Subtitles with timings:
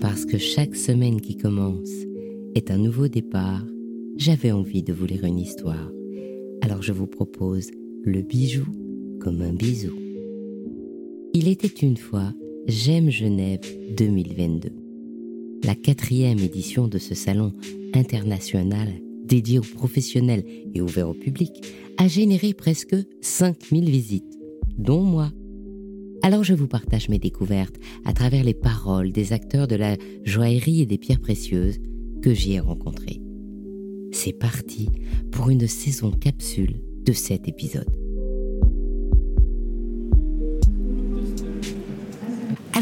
[0.00, 1.90] Parce que chaque semaine qui commence
[2.54, 3.66] est un nouveau départ,
[4.16, 5.92] j'avais envie de vous lire une histoire.
[6.62, 7.70] Alors je vous propose
[8.02, 8.64] le bijou
[9.20, 9.92] comme un bisou.
[11.34, 12.32] Il était une fois
[12.66, 13.60] J'aime Genève
[13.94, 14.70] 2022.
[15.64, 17.52] La quatrième édition de ce salon
[17.92, 18.88] international
[19.24, 20.44] dédié aux professionnels
[20.74, 21.52] et ouvert au public
[21.98, 24.38] a généré presque 5000 visites,
[24.78, 25.30] dont moi.
[26.22, 30.80] Alors je vous partage mes découvertes à travers les paroles des acteurs de la joaillerie
[30.80, 31.78] et des pierres précieuses
[32.22, 33.20] que j'y ai rencontrés.
[34.12, 34.88] C'est parti
[35.32, 38.03] pour une saison capsule de cet épisode.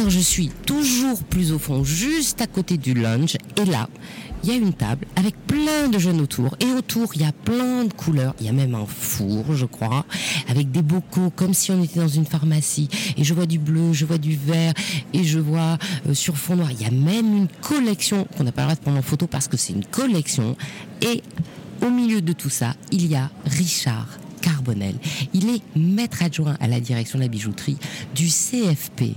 [0.08, 3.88] Je suis toujours plus au fond, juste à côté du lunch, et là,
[4.42, 7.32] il y a une table avec plein de jeunes autour, et autour, il y a
[7.32, 10.04] plein de couleurs, il y a même un four, je crois,
[10.48, 13.92] avec des bocaux, comme si on était dans une pharmacie, et je vois du bleu,
[13.92, 14.74] je vois du vert,
[15.12, 18.52] et je vois euh, sur fond noir, il y a même une collection, qu'on n'a
[18.52, 20.56] pas le droit de prendre en photo parce que c'est une collection,
[21.00, 21.22] et
[21.80, 24.08] au milieu de tout ça, il y a Richard
[24.40, 24.96] Carbonel.
[25.32, 27.78] Il est maître adjoint à la direction de la bijouterie
[28.14, 29.14] du CFP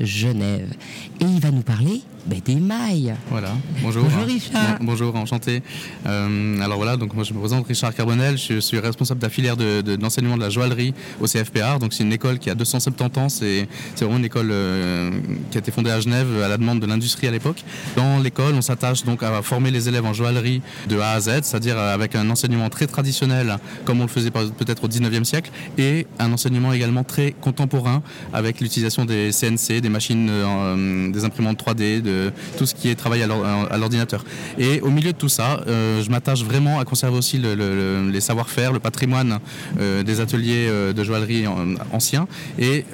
[0.00, 0.72] Genève.
[1.20, 3.14] Et il va nous parler des mailles.
[3.30, 4.04] Voilà, bonjour.
[4.04, 4.78] Bonjour Richard.
[4.80, 5.62] Bonjour, enchanté.
[6.06, 9.30] Euh, alors voilà, donc moi je me présente Richard Carbonel, je suis responsable de la
[9.30, 11.78] filière de, de, l'enseignement de la joaillerie au CFPR.
[11.80, 13.66] Donc c'est une école qui a 270 ans, c'est
[14.00, 15.10] vraiment une école euh,
[15.50, 17.62] qui a été fondée à Genève à la demande de l'industrie à l'époque.
[17.96, 21.40] Dans l'école, on s'attache donc à former les élèves en joaillerie de A à Z,
[21.42, 26.06] c'est-à-dire avec un enseignement très traditionnel comme on le faisait peut-être au 19e siècle, et
[26.18, 32.02] un enseignement également très contemporain avec l'utilisation des CNC, des machines, euh, des imprimantes 3D,
[32.02, 32.13] de
[32.58, 34.24] tout ce qui est travail à l'ordinateur.
[34.58, 38.72] Et au milieu de tout ça, euh, je m'attache vraiment à conserver aussi les savoir-faire,
[38.72, 39.38] le patrimoine
[39.80, 41.44] euh, des ateliers euh, de joaillerie
[41.92, 42.26] anciens.
[42.58, 42.84] Et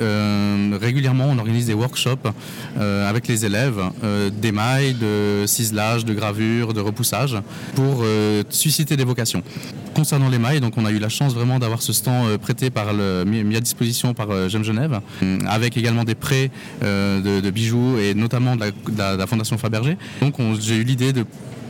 [0.81, 2.29] régulièrement, on organise des workshops
[2.79, 3.81] avec les élèves
[4.33, 7.37] d'émail, de ciselage, de gravure, de repoussage,
[7.75, 8.05] pour
[8.49, 9.43] susciter des vocations.
[9.95, 13.25] Concernant l'émail, donc on a eu la chance vraiment d'avoir ce stand prêté par le,
[13.25, 15.01] mis à disposition par J'aime Genève,
[15.47, 16.51] avec également des prêts
[16.83, 19.97] de, bijoux et notamment de Fondation Fabergé.
[20.21, 21.25] Donc j'ai eu l'idée de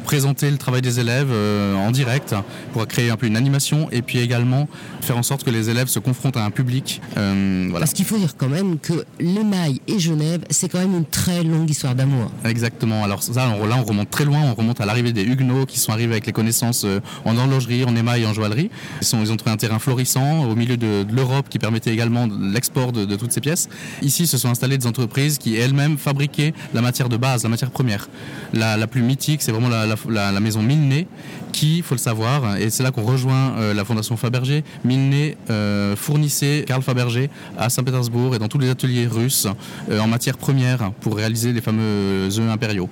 [0.04, 2.34] présenter le travail des élèves euh, en direct
[2.72, 4.68] pour créer un peu une animation et puis également
[5.00, 7.00] faire en sorte que les élèves se confrontent à un public.
[7.16, 7.84] Euh, voilà.
[7.84, 11.42] Parce qu'il faut dire quand même que l'émail et Genève, c'est quand même une très
[11.42, 12.30] longue histoire d'amour.
[12.44, 13.04] Exactement.
[13.04, 14.40] Alors ça, là, on remonte très loin.
[14.42, 17.84] On remonte à l'arrivée des Huguenots qui sont arrivés avec les connaissances euh, en horlogerie,
[17.84, 18.70] en émail et en joaillerie.
[19.00, 22.28] Ils, sont, ils ont trouvé un terrain florissant au milieu de, l'Europe qui permettait également
[22.40, 23.68] l'export de, toutes ces pièces.
[24.02, 27.70] Ici, se sont installées des entreprises qui elles-mêmes fabriquaient la matière de base, la matière
[27.70, 28.08] première.
[28.52, 29.96] La, la plus mythique, c'est vraiment la, la,
[30.40, 31.04] maison Milne,
[31.52, 35.34] qui, il faut le savoir, et c'est là qu'on rejoint euh, la fondation Fabergé, Milne
[35.50, 39.46] euh, fournissait Karl Fabergé à Saint-Pétersbourg et dans tous les ateliers russes
[39.90, 42.88] euh, en matière première pour réaliser les fameux œufs impériaux.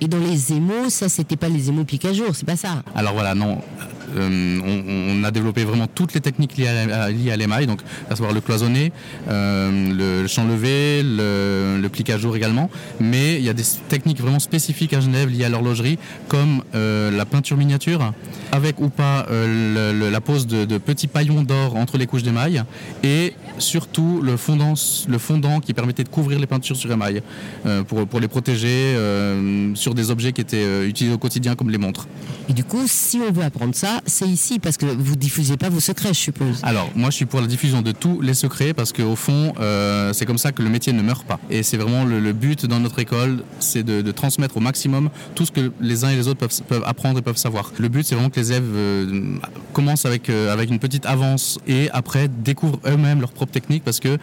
[0.00, 2.82] Et dans les émaux, ça, c'était pas les émaux pique à jour, c'est pas ça
[2.94, 3.58] Alors voilà, non.
[4.16, 8.40] Euh, on, a développé vraiment toutes les techniques liées à, l'émail, donc à savoir le
[8.40, 8.92] cloisonné,
[9.28, 12.68] euh, le champ levé, le, le à jour également.
[13.00, 17.10] Mais il y a des techniques vraiment spécifiques à Genève liées à l'horlogerie, comme euh,
[17.10, 18.12] la peinture miniature,
[18.50, 22.64] avec ou pas la pose de, petits paillons d'or entre les couches d'émail,
[23.02, 24.74] et surtout le fondant,
[25.08, 27.22] le fondant qui permettait de couvrir les peintures sur émail,
[27.86, 28.96] pour, pour les protéger
[29.74, 32.08] sur des objets qui étaient utilisés au quotidien comme les montres.
[32.48, 35.68] Et du coup, si on veut apprendre ça, c'est ici parce que vous diffusez pas
[35.68, 36.60] vos secrets, je suppose.
[36.62, 40.12] Alors, moi, je suis pour la diffusion de tous les secrets parce qu'au fond, euh,
[40.12, 41.38] c'est comme ça que le métier ne meurt pas.
[41.50, 45.52] Et c'est vraiment le, but dans notre école, c'est de, transmettre au maximum tout ce
[45.52, 47.72] que les uns et les autres peuvent, apprendre et peuvent savoir.
[47.78, 49.36] Le but, c'est vraiment que les élèves euh,
[49.72, 54.00] commencent avec, euh, avec une petite avance et après découvrent eux-mêmes leur propre technique parce
[54.00, 54.18] que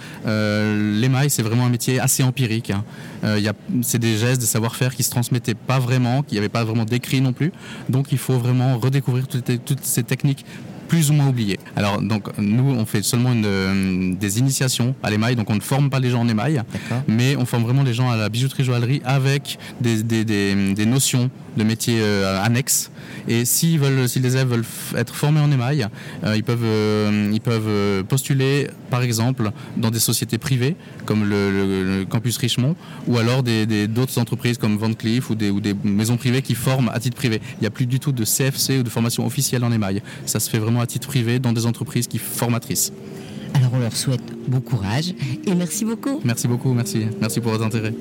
[1.00, 2.72] l'émail, c'est vraiment un métier assez empirique.
[2.72, 2.84] Hein.
[3.82, 6.86] c'est des gestes, des savoir-faire qui se transmettaient pas vraiment, qui n'y avait pas vraiment
[6.86, 7.52] d'écrit non plus.
[7.90, 10.46] Donc, il faut vraiment redécouvrir toutes ces techniques
[10.90, 11.60] plus ou moins oubliées.
[11.78, 15.62] Alors donc nous on fait seulement une, euh, des initiations à l'émail, donc on ne
[15.62, 16.62] forme pas les gens en émail,
[17.08, 20.86] mais on forme vraiment les gens à la bijouterie joaillerie avec des, des, des, des
[20.86, 22.92] notions de métiers euh, annexes.
[23.28, 24.66] Et s'ils veulent, si les élèves veulent
[24.96, 25.88] être formés en émail,
[26.24, 26.66] euh, ils peuvent,
[27.34, 30.76] ils peuvent postuler par exemple dans des sociétés privées
[31.06, 32.76] comme le, campus Richemont
[33.08, 36.90] ou alors d'autres entreprises comme Van Cleef ou des, ou des maisons privées qui forment
[36.94, 37.42] à titre privé.
[37.58, 40.02] Il n'y a plus du tout de CFC ou de formation officielle en émail.
[40.26, 42.92] Ça se fait vraiment à titre privé dans des entreprises qui formatrices.
[43.54, 45.14] Alors on leur souhaite bon courage
[45.46, 46.22] et merci beaucoup.
[46.24, 47.08] Merci beaucoup, merci.
[47.20, 47.94] Merci pour votre intérêt.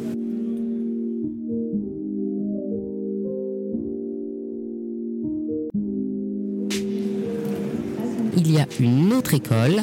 [8.81, 9.83] Une autre école,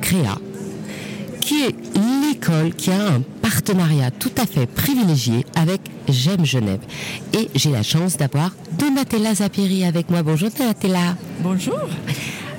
[0.00, 0.38] Créa,
[1.40, 1.74] qui est
[2.22, 6.80] l'école qui a un partenariat tout à fait privilégié avec J'aime Genève.
[7.32, 10.22] Et j'ai la chance d'avoir Donatella Zapiri avec moi.
[10.22, 11.16] Bonjour Donatella.
[11.40, 11.80] Bonjour.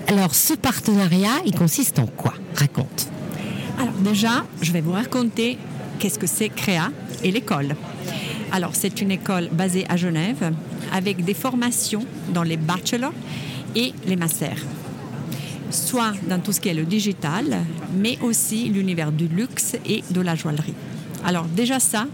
[0.08, 2.34] Alors ce partenariat, il consiste en quoi?
[2.56, 3.08] Raconte.
[3.80, 5.58] Alors déjà, je vais vous raconter
[6.00, 6.92] qu'est-ce que c'est Créa
[7.24, 7.76] et l'école.
[8.52, 10.54] Alors c'est une école basée à Genève
[10.92, 13.14] avec des formations dans les bachelors
[13.76, 14.64] et les masters
[15.74, 17.46] soit dans tout ce qui est le digital,
[17.96, 20.76] mais aussi l'univers du luxe et de la joaillerie.
[21.26, 22.06] Alors déjà ça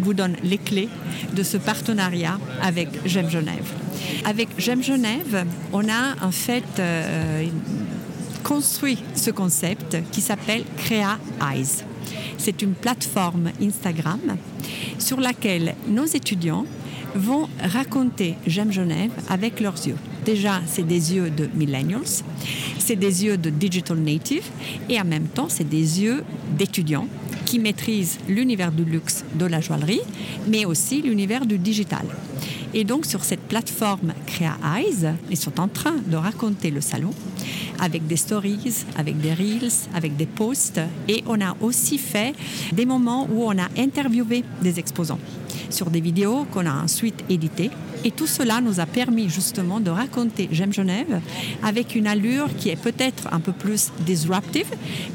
[0.00, 0.88] vous donne les clés
[1.34, 3.72] de ce partenariat avec J'aime Genève.
[4.24, 7.46] Avec J'aime Genève, on a en fait euh,
[8.44, 11.84] construit ce concept qui s'appelle Crea Eyes.
[12.36, 14.36] C'est une plateforme Instagram
[14.98, 16.66] sur laquelle nos étudiants
[17.14, 19.96] vont raconter J'aime Genève avec leurs yeux.
[20.24, 22.22] Déjà, c'est des yeux de millennials,
[22.88, 24.44] c'est des yeux de digital native
[24.88, 26.24] et en même temps, c'est des yeux
[26.56, 27.06] d'étudiants
[27.44, 30.00] qui maîtrisent l'univers du luxe, de la joaillerie,
[30.46, 32.06] mais aussi l'univers du digital.
[32.72, 37.12] Et donc sur cette plateforme Crea Eyes, ils sont en train de raconter le salon
[37.78, 40.80] avec des stories, avec des reels, avec des posts.
[41.08, 42.34] Et on a aussi fait
[42.72, 45.20] des moments où on a interviewé des exposants
[45.68, 47.70] sur des vidéos qu'on a ensuite éditées.
[48.04, 51.20] Et tout cela nous a permis justement de raconter J'aime Genève
[51.62, 54.68] avec une allure qui est peut-être un peu plus disruptive,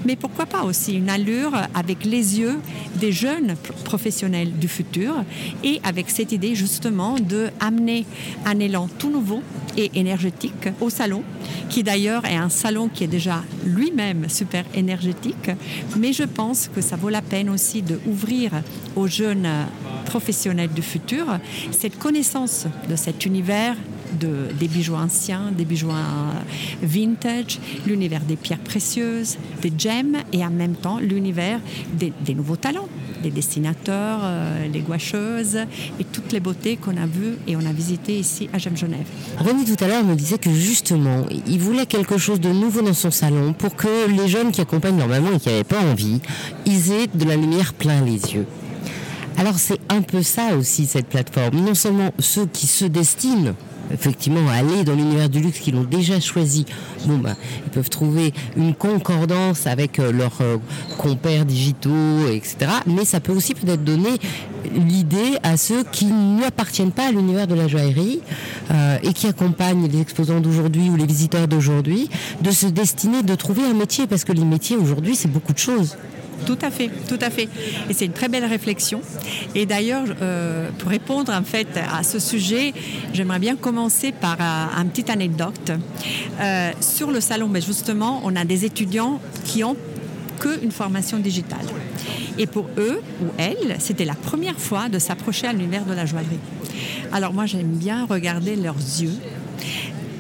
[0.06, 2.60] mais pourquoi pas aussi une allure avec les yeux
[2.96, 5.16] des jeunes professionnels du futur
[5.64, 8.06] et avec cette idée justement de amener
[8.46, 9.42] un élan tout nouveau
[9.78, 11.24] et énergétique au salon,
[11.70, 15.52] qui d'ailleurs est un salon qui est déjà lui-même super énergétique,
[15.98, 18.52] mais je pense que ça vaut la peine aussi de ouvrir
[18.96, 19.48] aux jeunes
[20.14, 21.26] professionnels du futur
[21.72, 23.76] cette connaissance de cet univers
[24.20, 25.90] de, des bijoux anciens, des bijoux
[26.84, 31.60] vintage, l'univers des pierres précieuses, des gemmes et en même temps l'univers
[31.98, 32.88] des, nouveaux talents,
[33.24, 35.58] les dessinateurs, euh, les gouacheuses
[36.00, 39.08] et toutes les beautés qu'on a vues et on a visitées ici à Gemme Genève.
[39.40, 42.94] René tout à l'heure me disait que justement, il voulait quelque chose de nouveau dans
[42.94, 46.22] son salon pour que les jeunes qui accompagnent leur maman et qui n'avaient pas envie,
[46.68, 48.46] ils aient de la lumière plein les yeux.
[49.38, 51.60] Alors c'est un peu ça aussi cette plateforme.
[51.62, 53.54] Non seulement ceux qui se destinent
[53.92, 56.66] effectivement à aller dans l'univers du luxe qu'ils ont déjà choisi,
[57.06, 57.36] ben,
[57.66, 60.58] ils peuvent trouver une concordance avec euh, leurs euh,
[60.98, 62.72] compères digitaux, etc.
[62.88, 64.18] Mais ça peut aussi peut-être donner
[64.74, 68.22] l'idée à ceux qui n'appartiennent pas à l'univers de la joaillerie
[68.72, 72.10] euh, et qui accompagnent les exposants d'aujourd'hui ou les visiteurs d'aujourd'hui
[72.42, 75.60] de se destiner, de trouver un métier parce que les métiers aujourd'hui c'est beaucoup de
[75.60, 75.98] choses.
[76.46, 77.48] Tout à fait, tout à fait.
[77.90, 79.02] Et c'est une très belle réflexion.
[79.56, 82.74] Et d'ailleurs, euh, pour répondre en fait à ce sujet,
[83.14, 85.72] j'aimerais bien commencer par euh, une petite anecdote.
[86.42, 89.76] Euh, sur le salon, mais justement, on a des étudiants qui ont
[90.40, 91.66] qu'une formation digitale.
[92.38, 96.06] Et pour eux ou elles, c'était la première fois de s'approcher à l'univers de la
[96.06, 96.40] joaillerie.
[97.12, 99.16] Alors moi, j'aime bien regarder leurs yeux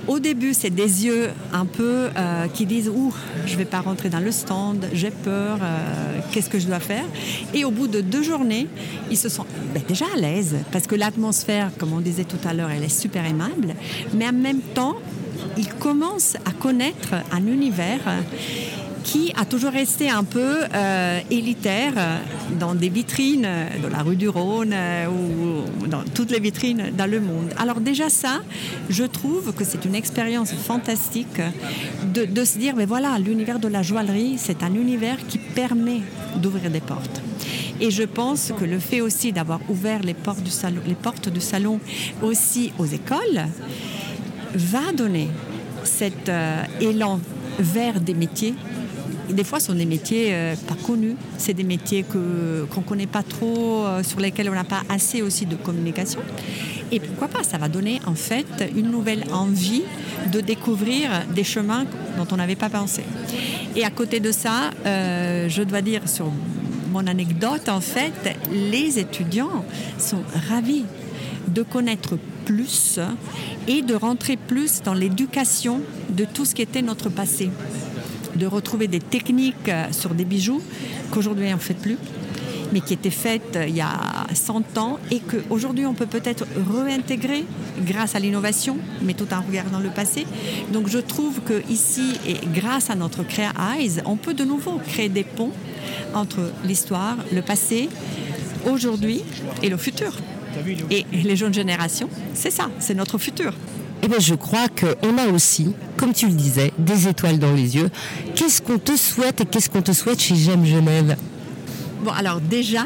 [0.08, 3.14] au début, c'est des yeux un peu euh, qui disent Ouh,
[3.46, 6.80] je ne vais pas rentrer dans le stand, j'ai peur, euh, qu'est-ce que je dois
[6.80, 7.06] faire?
[7.54, 8.68] Et au bout de deux journées,
[9.10, 12.54] ils se sont ben, déjà à l'aise parce que l'atmosphère, comme on disait tout à
[12.54, 13.76] l'heure, elle est super aimable,
[14.14, 14.96] mais en même temps,
[15.58, 18.02] ils commencent à connaître un univers
[19.04, 21.94] qui a toujours resté un peu euh, élitaire
[22.60, 23.48] dans des vitrines
[23.82, 27.50] de la rue du Rhône euh, ou dans toutes les vitrines dans le monde.
[27.58, 28.42] Alors déjà ça,
[28.90, 31.42] je trouve que c'est une expérience fantastique
[32.14, 36.02] de, se dire, mais voilà, l'univers de la joaillerie, c'est un univers qui permet
[36.38, 37.22] d'ouvrir des portes.
[37.82, 41.30] Et je pense que le fait aussi d'avoir ouvert les portes, du salon, les portes
[41.30, 41.80] du salon
[42.22, 43.48] aussi aux écoles
[44.54, 45.30] va donner
[45.84, 47.20] cet euh, élan
[47.60, 48.54] vers des métiers
[49.30, 51.16] des fois, ce sont des métiers euh, pas connus.
[51.38, 55.22] C'est des métiers qu'on ne connaît pas trop, euh, sur lesquels on n'a pas assez
[55.22, 56.20] aussi de communication.
[56.92, 59.84] Et pourquoi pas Ça va donner en fait une nouvelle envie
[60.32, 61.86] de découvrir des chemins
[62.18, 63.04] dont on n'avait pas pensé.
[63.76, 66.32] Et à côté de ça, euh, je dois dire sur
[66.92, 68.14] mon anecdote, en fait,
[68.52, 69.66] les étudiants
[69.98, 70.86] sont ravis
[71.48, 73.00] de connaître plus
[73.68, 77.50] et de rentrer plus dans l'éducation de tout ce qui était notre passé
[78.36, 80.62] de retrouver des techniques euh, sur des bijoux
[81.12, 81.98] qu'aujourd'hui on ne fait plus
[82.74, 86.46] mais qui étaient faites euh, il y a 100 ans et qu'aujourd'hui on peut peut-être
[86.74, 87.46] réintégrer
[87.86, 90.26] grâce à l'innovation, mais tout en regardant le passé.
[90.72, 94.80] Donc je trouve que ici, et grâce à notre Crea Eyes, on peut de nouveau
[94.88, 95.52] créer des ponts
[96.16, 97.90] entre l'histoire, le passé,
[98.66, 99.24] aujourd'hui
[99.62, 100.18] et le futur.
[100.92, 103.54] Et les jeunes générations, c'est ça, c'est notre futur.
[104.04, 107.78] Eh bien, je crois qu'on a aussi, comme tu le disais, des étoiles dans les
[107.78, 107.90] yeux.
[108.36, 111.16] Qu'est-ce qu'on te souhaite et qu'est-ce qu'on te souhaite chez J'aime Genève?
[112.04, 112.86] Bon, alors déjà,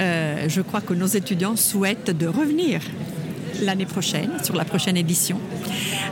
[0.00, 2.80] euh, je crois que nos étudiants souhaitent de revenir
[3.62, 5.40] l'année prochaine, sur la prochaine édition.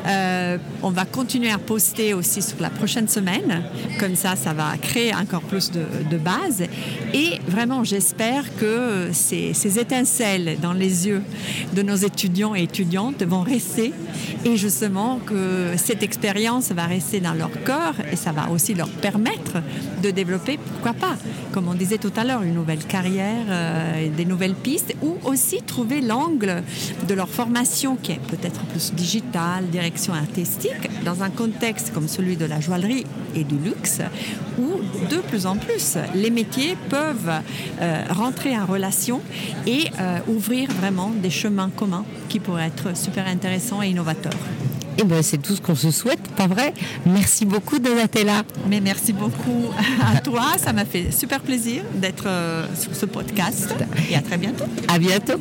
[0.07, 3.65] Euh, on va continuer à poster aussi sur la prochaine semaine.
[3.99, 6.63] Comme ça, ça va créer encore plus de, de bases.
[7.13, 11.23] Et vraiment, j'espère que ces, ces, étincelles dans les yeux
[11.75, 13.93] de nos étudiants et étudiantes vont rester.
[14.45, 18.89] Et justement, que cette expérience va rester dans leur cœur et ça va aussi leur
[18.89, 19.63] permettre
[20.03, 21.17] de développer, pourquoi pas,
[21.53, 25.63] comme on disait tout à l'heure, une nouvelle carrière, euh, des nouvelles pistes ou aussi
[25.63, 26.63] trouver l'angle
[27.09, 32.37] de leur formation qui est peut-être plus digitale, direction artistique, dans un contexte comme celui
[32.37, 34.01] de la joaillerie et du luxe,
[34.59, 34.69] où
[35.11, 37.31] de plus en plus les métiers peuvent
[37.81, 39.21] euh, rentrer en relation
[39.67, 44.33] et euh, ouvrir vraiment des chemins communs qui pourraient être super intéressants et innovateurs.
[44.99, 46.73] Eh ben, c'est tout ce qu'on se souhaite, pas vrai?
[47.05, 48.45] Merci beaucoup, Donatella.
[48.67, 49.67] Mais merci beaucoup
[50.03, 50.57] à toi.
[50.57, 53.75] Ça m'a fait super plaisir d'être euh, sur ce podcast.
[54.11, 54.65] Et à très bientôt.
[54.89, 55.39] À bientôt.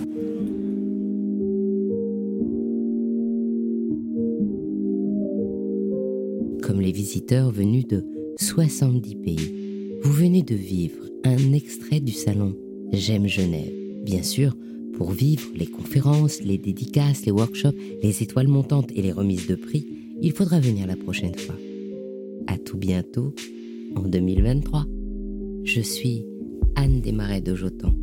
[7.06, 8.04] Visiteurs venus de
[8.40, 12.56] 70 pays, vous venez de vivre un extrait du salon
[12.94, 13.72] J'aime Genève.
[14.04, 14.56] Bien sûr,
[14.98, 19.54] pour vivre les conférences, les dédicaces, les workshops, les étoiles montantes et les remises de
[19.54, 19.86] prix,
[20.20, 21.54] il faudra venir la prochaine fois.
[22.48, 23.36] À tout bientôt
[23.96, 24.88] en 2023.
[25.64, 26.26] Je suis
[26.76, 27.94] Anne Desmarais de Jotan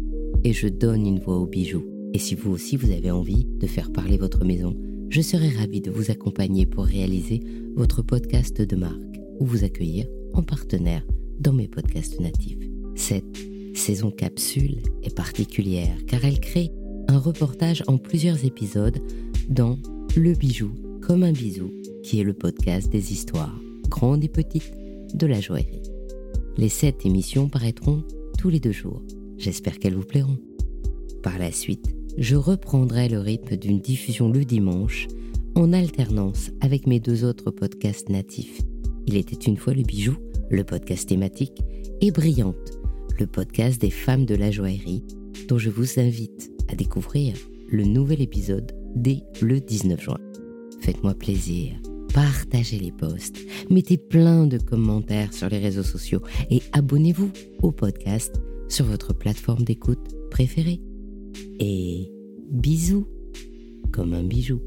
[0.44, 1.84] et je donne une voix aux bijoux.
[2.14, 4.76] Et si vous aussi vous avez envie de faire parler votre maison,
[5.12, 7.40] je serai ravie de vous accompagner pour réaliser
[7.76, 11.02] votre podcast de marque ou vous accueillir en partenaire
[11.38, 12.56] dans mes podcasts natifs.
[12.94, 13.36] Cette
[13.74, 16.70] saison capsule est particulière car elle crée
[17.08, 19.02] un reportage en plusieurs épisodes
[19.50, 19.78] dans
[20.16, 21.70] Le bijou comme un bisou,
[22.02, 24.72] qui est le podcast des histoires, grandes et petites,
[25.12, 25.82] de la joaillerie.
[26.56, 28.02] Les sept émissions paraîtront
[28.38, 29.02] tous les deux jours.
[29.36, 30.38] J'espère qu'elles vous plairont.
[31.22, 35.08] Par la suite, je reprendrai le rythme d'une diffusion le dimanche
[35.54, 38.60] en alternance avec mes deux autres podcasts natifs.
[39.06, 40.16] Il était une fois le bijou,
[40.50, 41.60] le podcast thématique,
[42.00, 42.78] et Brillante,
[43.18, 45.04] le podcast des femmes de la joaillerie,
[45.48, 47.34] dont je vous invite à découvrir
[47.70, 50.18] le nouvel épisode dès le 19 juin.
[50.80, 51.72] Faites-moi plaisir,
[52.12, 53.38] partagez les posts,
[53.70, 57.30] mettez plein de commentaires sur les réseaux sociaux et abonnez-vous
[57.62, 60.80] au podcast sur votre plateforme d'écoute préférée.
[61.60, 62.10] Et
[62.50, 63.06] bisous
[63.92, 64.60] comme un bijou.